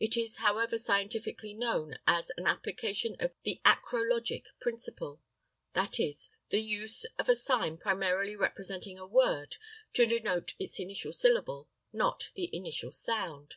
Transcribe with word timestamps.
It 0.00 0.16
is 0.16 0.38
however 0.38 0.78
scientifically 0.78 1.52
known 1.52 1.98
as 2.06 2.32
an 2.38 2.46
application 2.46 3.16
of 3.20 3.34
the 3.42 3.60
acrologic 3.66 4.46
principle; 4.62 5.20
viz: 5.74 6.30
the 6.48 6.62
use 6.62 7.04
of 7.18 7.28
a 7.28 7.34
sign 7.34 7.76
primarily 7.76 8.34
representing 8.34 8.98
a 8.98 9.06
word 9.06 9.58
to 9.92 10.06
denote 10.06 10.54
its 10.58 10.80
initial 10.80 11.12
syllable, 11.12 11.68
or 11.92 12.16
the 12.34 12.48
initial 12.56 12.92
sound. 12.92 13.56